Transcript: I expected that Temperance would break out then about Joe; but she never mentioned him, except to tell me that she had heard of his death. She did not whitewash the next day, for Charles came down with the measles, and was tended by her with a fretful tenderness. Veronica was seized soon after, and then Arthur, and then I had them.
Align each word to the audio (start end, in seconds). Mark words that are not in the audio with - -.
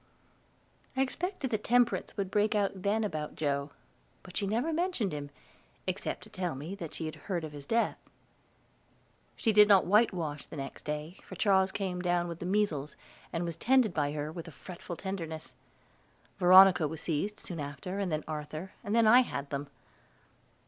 I 0.97 1.01
expected 1.01 1.51
that 1.51 1.63
Temperance 1.63 2.17
would 2.17 2.31
break 2.31 2.55
out 2.55 2.81
then 2.81 3.03
about 3.03 3.35
Joe; 3.35 3.69
but 4.23 4.35
she 4.35 4.47
never 4.47 4.73
mentioned 4.73 5.11
him, 5.13 5.29
except 5.85 6.23
to 6.23 6.29
tell 6.31 6.55
me 6.55 6.73
that 6.73 6.95
she 6.95 7.05
had 7.05 7.13
heard 7.13 7.43
of 7.43 7.51
his 7.51 7.67
death. 7.67 7.99
She 9.35 9.53
did 9.53 9.67
not 9.67 9.85
whitewash 9.85 10.47
the 10.47 10.57
next 10.57 10.85
day, 10.85 11.19
for 11.21 11.35
Charles 11.35 11.71
came 11.71 12.01
down 12.01 12.27
with 12.27 12.39
the 12.39 12.47
measles, 12.47 12.95
and 13.31 13.45
was 13.45 13.55
tended 13.55 13.93
by 13.93 14.13
her 14.13 14.31
with 14.31 14.47
a 14.47 14.51
fretful 14.51 14.95
tenderness. 14.95 15.55
Veronica 16.39 16.87
was 16.87 17.01
seized 17.01 17.39
soon 17.39 17.59
after, 17.59 17.99
and 17.99 18.11
then 18.11 18.23
Arthur, 18.27 18.71
and 18.83 18.95
then 18.95 19.05
I 19.05 19.19
had 19.19 19.51
them. 19.51 19.67